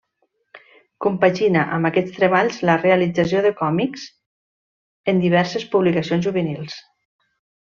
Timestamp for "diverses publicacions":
5.27-6.29